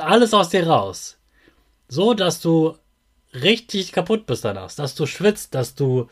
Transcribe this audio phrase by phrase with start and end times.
[0.00, 1.18] alles aus dir raus.
[1.88, 2.76] So, dass du
[3.34, 6.08] richtig kaputt bist danach, dass du schwitzt, dass du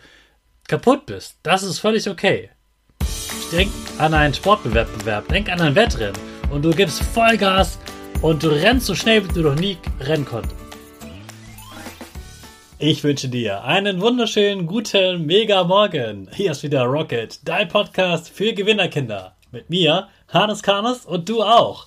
[0.68, 1.36] kaputt bist.
[1.42, 2.50] Das ist völlig okay.
[3.52, 6.18] Denk an einen Sportwettbewerb, denk an ein Wettrennen
[6.50, 7.78] und du gibst Vollgas
[8.22, 10.56] und du rennst so schnell, wie du noch nie rennen konntest.
[12.78, 16.28] Ich wünsche dir einen wunderschönen, guten, mega Morgen.
[16.34, 19.36] Hier ist wieder Rocket, dein Podcast für Gewinnerkinder.
[19.52, 21.86] Mit mir, Hannes Karnes und du auch.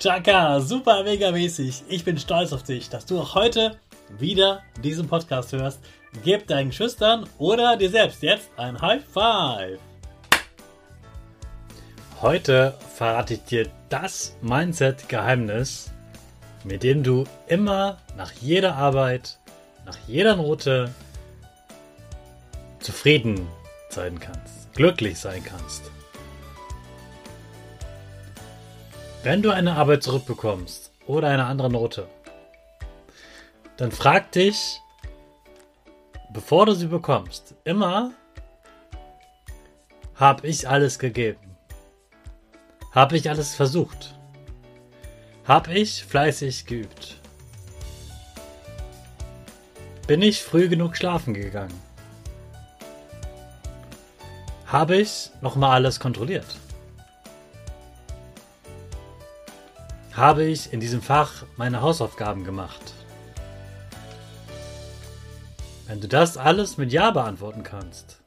[0.00, 1.82] Chaka, super mega mäßig.
[1.90, 3.76] Ich bin stolz auf dich, dass du auch heute
[4.18, 5.78] wieder diesen Podcast hörst.
[6.24, 9.78] Gib deinen Schüchtern oder dir selbst jetzt ein High Five.
[12.22, 15.92] Heute verrate ich dir das Mindset-Geheimnis,
[16.64, 19.38] mit dem du immer nach jeder Arbeit,
[19.84, 20.94] nach jeder Note
[22.78, 23.46] zufrieden
[23.90, 25.90] sein kannst, glücklich sein kannst.
[29.22, 32.08] Wenn du eine Arbeit zurückbekommst oder eine andere Note,
[33.76, 34.80] dann frag dich,
[36.32, 38.12] bevor du sie bekommst, immer,
[40.14, 41.54] habe ich alles gegeben?
[42.92, 44.18] Habe ich alles versucht?
[45.44, 47.18] Habe ich fleißig geübt?
[50.06, 51.78] Bin ich früh genug schlafen gegangen?
[54.64, 56.56] Habe ich nochmal alles kontrolliert?
[60.20, 62.92] Habe ich in diesem Fach meine Hausaufgaben gemacht?
[65.86, 68.20] Wenn du das alles mit Ja beantworten kannst,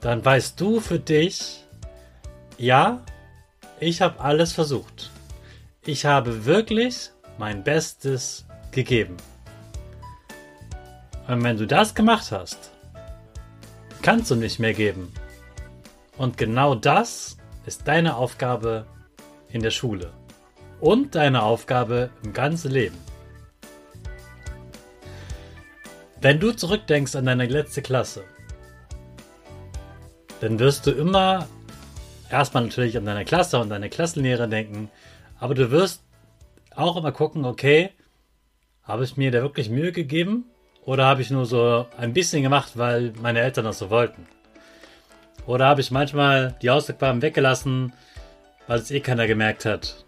[0.00, 1.64] dann weißt du für dich,
[2.56, 3.02] ja,
[3.80, 5.10] ich habe alles versucht.
[5.84, 9.16] Ich habe wirklich mein Bestes gegeben.
[11.26, 12.70] Und wenn du das gemacht hast,
[14.02, 15.12] kannst du nicht mehr geben.
[16.16, 18.86] Und genau das ist deine Aufgabe
[19.48, 20.12] in der Schule
[20.82, 22.98] und deine Aufgabe im ganzen Leben.
[26.20, 28.24] Wenn du zurückdenkst an deine letzte Klasse,
[30.40, 31.46] dann wirst du immer
[32.30, 34.90] erstmal natürlich an deine Klasse und deine Klassenlehrer denken,
[35.38, 36.02] aber du wirst
[36.74, 37.90] auch immer gucken, okay,
[38.82, 40.46] habe ich mir da wirklich Mühe gegeben
[40.84, 44.26] oder habe ich nur so ein bisschen gemacht, weil meine Eltern das so wollten?
[45.46, 47.92] Oder habe ich manchmal die Hausaufgaben weggelassen,
[48.66, 50.04] weil es eh keiner gemerkt hat?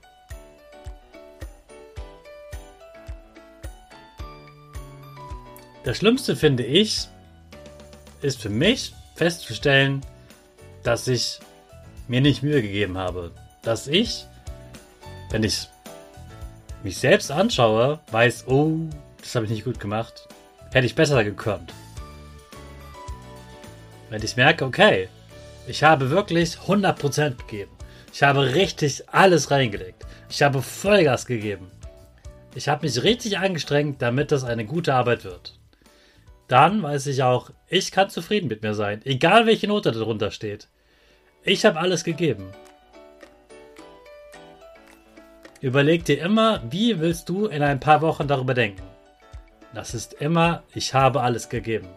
[5.84, 7.08] Das Schlimmste finde ich,
[8.22, 10.00] ist für mich festzustellen,
[10.82, 11.38] dass ich
[12.08, 13.32] mir nicht Mühe gegeben habe.
[13.62, 14.24] Dass ich,
[15.30, 15.68] wenn ich
[16.82, 18.78] mich selbst anschaue, weiß, oh,
[19.20, 20.26] das habe ich nicht gut gemacht.
[20.72, 21.74] Hätte ich besser gekonnt.
[24.08, 25.08] Wenn ich merke, okay,
[25.66, 27.72] ich habe wirklich 100% gegeben.
[28.10, 30.06] Ich habe richtig alles reingelegt.
[30.30, 31.70] Ich habe Vollgas gegeben.
[32.54, 35.58] Ich habe mich richtig angestrengt, damit das eine gute Arbeit wird.
[36.48, 40.68] Dann weiß ich auch, ich kann zufrieden mit mir sein, egal welche Note darunter steht.
[41.42, 42.52] Ich habe alles gegeben.
[45.60, 48.82] Überleg dir immer, wie willst du in ein paar Wochen darüber denken.
[49.72, 51.88] Das ist immer, ich habe alles gegeben.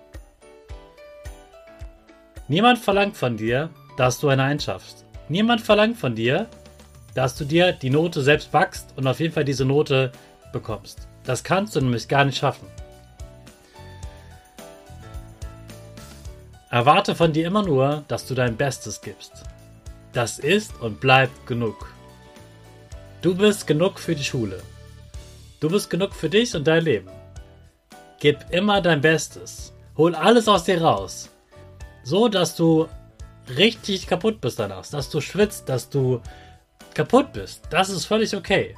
[2.48, 5.06] Niemand verlangt von dir, dass du eine Eins schaffst.
[5.28, 6.48] Niemand verlangt von dir,
[7.14, 10.14] dass du dir die Note selbst backst und auf jeden Fall diese Note
[10.54, 11.08] bekommst.
[11.26, 12.68] Das kannst du nämlich gar nicht schaffen.
[16.70, 19.44] Erwarte von dir immer nur, dass du dein Bestes gibst.
[20.12, 21.94] Das ist und bleibt genug.
[23.22, 24.62] Du bist genug für die Schule.
[25.62, 27.10] Du bist genug für dich und dein Leben.
[28.20, 29.74] Gib immer dein Bestes.
[29.96, 31.30] Hol alles aus dir raus.
[32.04, 32.88] So, dass du
[33.58, 34.86] richtig kaputt bist danach.
[34.88, 36.22] Dass du schwitzt, dass du
[36.94, 37.62] kaputt bist.
[37.70, 38.76] Das ist völlig okay.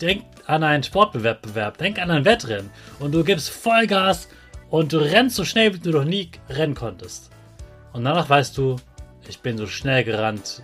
[0.00, 2.70] Denk an einen Sportwettbewerb, denk an ein Wettrennen
[3.00, 4.28] und du gibst Vollgas
[4.70, 7.30] und du rennst so schnell, wie du noch nie rennen konntest.
[7.92, 8.76] Und danach weißt du,
[9.28, 10.62] ich bin so schnell gerannt,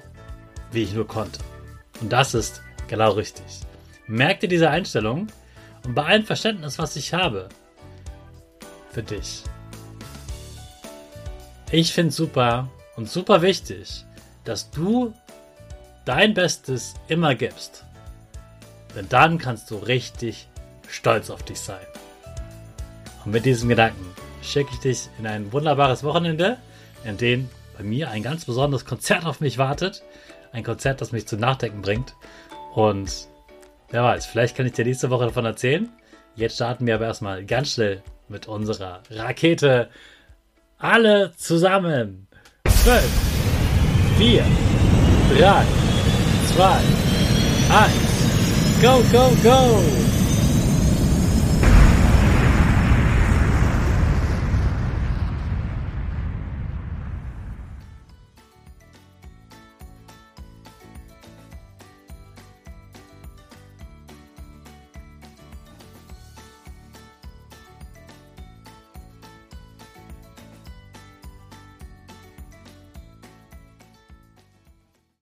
[0.70, 1.40] wie ich nur konnte.
[2.00, 3.44] Und das ist genau richtig.
[4.06, 5.26] Merk dir diese Einstellung
[5.84, 7.48] und bei allem Verständnis, was ich habe
[8.92, 9.42] für dich.
[11.72, 14.04] Ich finde super und super wichtig,
[14.44, 15.12] dass du
[16.04, 17.84] dein Bestes immer gibst.
[18.94, 20.48] Denn dann kannst du richtig
[20.88, 21.84] stolz auf dich sein.
[23.26, 24.06] Und mit diesem Gedanken
[24.40, 26.58] schicke ich dich in ein wunderbares Wochenende,
[27.04, 30.02] in dem bei mir ein ganz besonderes Konzert auf mich wartet.
[30.52, 32.14] Ein Konzert, das mich zum Nachdenken bringt.
[32.72, 33.26] Und
[33.90, 35.88] wer weiß, vielleicht kann ich dir nächste Woche davon erzählen.
[36.36, 39.90] Jetzt starten wir aber erstmal ganz schnell mit unserer Rakete.
[40.78, 42.28] Alle zusammen.
[42.68, 43.02] 5,
[44.18, 44.44] 4,
[45.36, 45.64] 3,
[46.54, 46.64] 2,
[47.74, 48.82] 1.
[48.82, 50.05] Go, go, go!